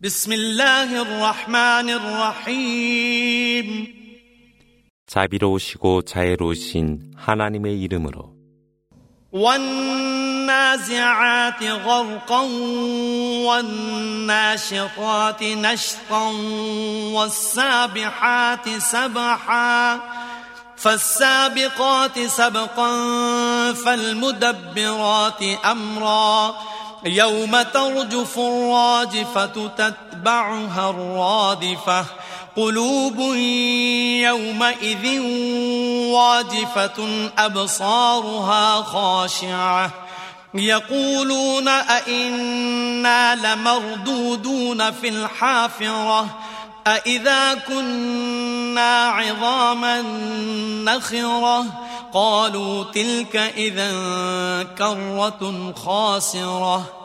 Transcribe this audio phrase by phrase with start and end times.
[0.00, 3.66] بسم الله الرحمن الرحيم
[5.06, 8.32] 자비로우시고 자애로우신 하나님의 이름으로
[10.42, 12.42] والنازعات غرقا
[13.46, 16.30] والناشطات نشطا
[17.14, 20.00] والسابحات سبحا
[20.76, 22.92] فالسابقات سبقا
[23.72, 26.54] فالمدبرات امرا
[27.05, 32.05] يوم ترجف الراجفة تتبعها الرادفة.
[32.55, 33.19] قلوب
[34.21, 35.19] يومئذ
[36.11, 39.91] واجفة أبصارها خاشعة.
[40.53, 46.27] يقولون أئنا لمردودون في الحافرة.
[46.87, 50.01] أئذا كنا عظاما
[50.83, 51.86] نخرة.
[52.12, 53.90] قالوا تلك إذا
[54.78, 57.02] كرة خاسرة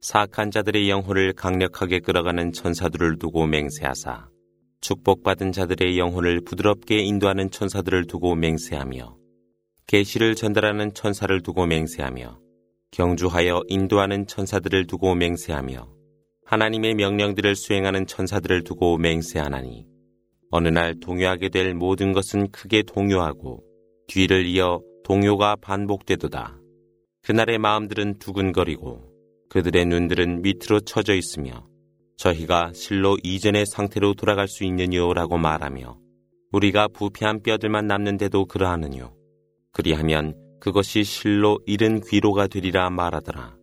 [0.00, 4.28] 사악한 자들의 영혼을 강력하게 끌어가는 천사들을 두고 맹세하사
[4.80, 9.16] 축복받은 자들의 영혼을 부드럽게 인도하는 천사들을 두고 맹세하며
[9.86, 12.38] 계시를 전달하는 천사를 두고 맹세하며
[12.92, 15.88] 경주하여 인도하는 천사들을 두고 맹세하며
[16.46, 19.91] 하나님의 명령들을 수행하는 천사들을 두고 맹세하나니
[20.55, 23.63] 어느 날 동요하게 될 모든 것은 크게 동요하고
[24.07, 26.59] 뒤를 이어 동요가 반복되도다.
[27.23, 29.01] 그날의 마음들은 두근거리고
[29.49, 31.65] 그들의 눈들은 밑으로 처져 있으며
[32.17, 35.97] 저희가 실로 이전의 상태로 돌아갈 수 있느냐라고 말하며
[36.51, 39.11] 우리가 부패한 뼈들만 남는데도 그러하느뇨.
[39.71, 43.62] 그리하면 그것이 실로 잃은 귀로가 되리라 말하더라.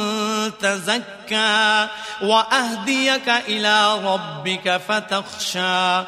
[0.59, 1.87] تزكى
[2.21, 6.03] وأهديك إلى ربك فتخشى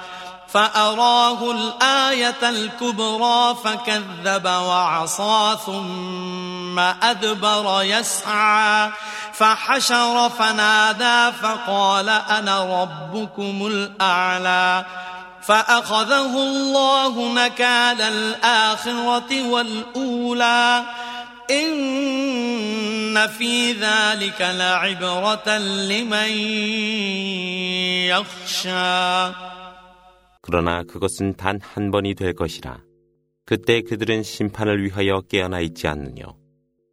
[0.54, 8.92] فأراه الآية الكبرى فكذب وعصى ثم أدبر يسعى
[9.34, 14.86] فحشر فنادى فقال أنا ربكم الأعلى
[15.42, 20.84] فأخذه الله نكال الآخرة والأولى
[21.51, 25.59] إن في ذلك لعبرة
[25.89, 26.31] لمن
[28.09, 29.33] يخشى
[30.43, 32.81] 그러나 그것은 단 한 번이 될 것이라.
[33.45, 36.37] 그때 그들은 심판을 위하여 깨어나 있지 않느뇨.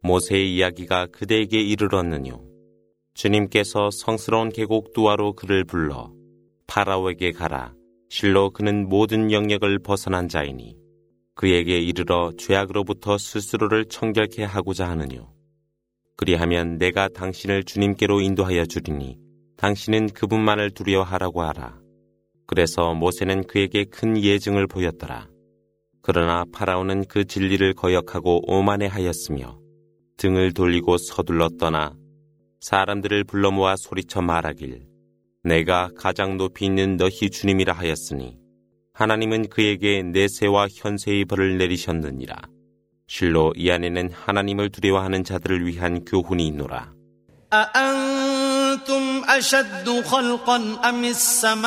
[0.02, 2.42] 모세의 이야기가 그대에게 이르렀느뇨.
[3.14, 6.12] 주님께서 성스러운 계곡 두아로 그를 불러
[6.66, 7.72] 파라오에게 가라.
[8.10, 10.76] 실로 그는 모든 영역을 벗어난 자이니
[11.35, 15.31] 그에게 이르러 죄악으로부터 스스로를 청결케 하고자 하느뇨.
[16.17, 19.17] 그리하면 내가 당신을 주님께로 인도하여 주리니
[19.57, 21.79] 당신은 그분만을 두려워하라고 하라.
[22.45, 25.29] 그래서 모세는 그에게 큰 예증을 보였더라.
[26.01, 29.59] 그러나 파라오는 그 진리를 거역하고 오만해 하였으며
[30.17, 31.95] 등을 돌리고 서둘러 떠나
[32.59, 34.87] 사람들을 불러 모아 소리쳐 말하길
[35.43, 38.37] 내가 가장 높이 있는 너희 주님이라 하였으니
[39.00, 42.36] 하나님은 그에게 내세와 현세의 벌을 내리셨느니라.
[43.06, 46.96] 실로 이 안에는 하나님을 두려워하는 자들을 위한 교훈이 있노라.
[47.52, 51.64] أأنتم أشد خلقا أم السماء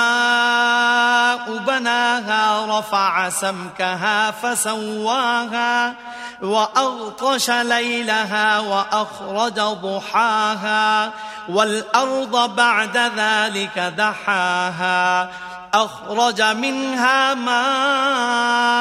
[1.68, 5.96] بناها رفع سمكها فسواها
[6.42, 11.14] وأغطش ليلها وأخرج ضحاها
[11.50, 15.30] والأرض بعد ذلك دحاها
[15.74, 18.74] أخرج منها ماءها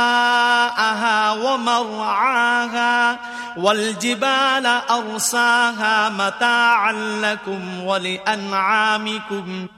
[1.45, 3.19] ومرعاها
[3.59, 6.93] والجبال أرساها متاعا
[7.23, 9.69] لكم ولأنعامكم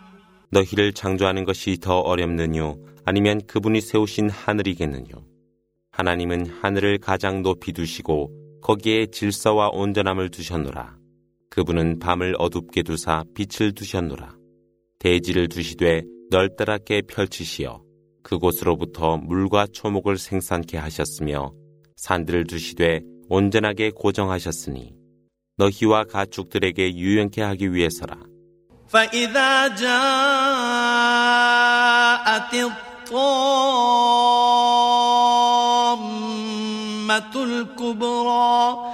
[0.53, 5.25] 너희를 창조하는 것이 더 어렵느뇨 아니면 그분이 세우신 하늘이겠느뇨
[5.93, 8.31] 하나님은 하늘을 가장 높이 두시고
[8.63, 10.97] 거기에 질서와 온전함을 두셨노라
[11.51, 14.35] 그분은 밤을 어둡게 두사 빛을 두셨노라
[14.99, 17.83] 대지를 두시되 널따랗게 펼치시어
[18.23, 21.53] 그곳으로부터 물과 초목을 생산케 하셨으며
[21.97, 24.95] 산들을 두시되 온전하게 고정하셨으니
[25.57, 28.17] 너희와 가축들에게 유연케 하기 위해서라.
[28.91, 29.93] فإذا جاءت
[32.55, 33.91] الطامة
[37.37, 38.94] الكبرى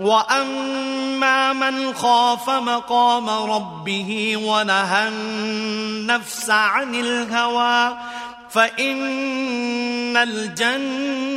[0.00, 7.96] وأما من خاف مقام ربه ونهى النفس عن الهوى
[8.50, 11.36] فإن الجنة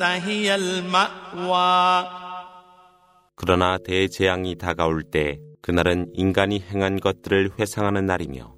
[0.00, 2.06] هي المأوى
[3.34, 8.54] 그러나 대재앙이 다가올 때 그날은 인간이 행한 것들을 회상하는 날이며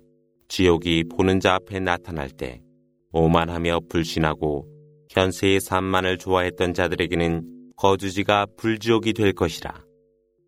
[0.48, 2.60] 지옥이 보는 자 앞에 나타날 때
[3.12, 4.66] 오만하며 불신하고
[5.10, 9.74] 현세의 삶만을 좋아했던 자들에게는 거주지가 불지옥이 될 것이라.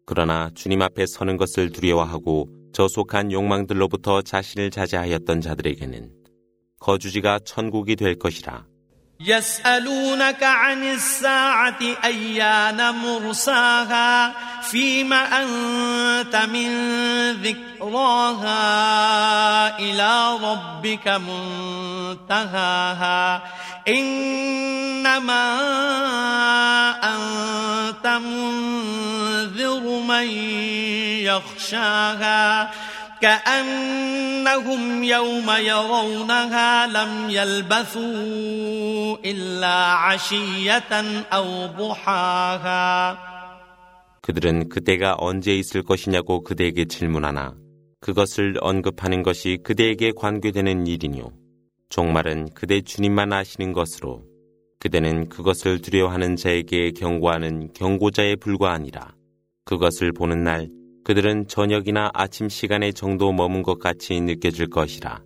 [0.06, 6.10] 그러나 주님 앞에 서는 것을 두려워하고 저속한 욕망들로부터 자신을 자제하였던 자들에게는
[6.78, 8.66] 거주지가 천국이 될 것이라.
[9.20, 16.68] يسألونك عن الساعة أيان مرساها فيما أنت من
[17.42, 18.58] ذكراها
[19.78, 21.08] إلى ربك
[22.28, 23.42] منتهاها
[23.88, 25.46] إنما
[27.04, 27.19] أنت
[28.18, 30.26] منذر من
[31.24, 32.70] يخشاها
[33.20, 40.92] كأنهم يوم يرونها لم يلبثوا إلا عشية
[41.32, 43.18] أو ضحاها
[44.22, 47.54] 그들은 그때가 언제 있을 것이냐고 그대에게 질문하나
[48.00, 51.30] 그것을 언급하는 것이 그대에게 관계되는 일이뇨.
[51.88, 54.24] 종말은 그대 주님만 아시는 것으로
[54.81, 59.13] 그대는 그것을 두려워하는 자에게 경고하는 경고자에 불과하니라.
[59.63, 60.69] 그것을 보는 날
[61.03, 65.21] 그들은 저녁이나 아침 시간에 정도 머문 것 같이 느껴질 것이라.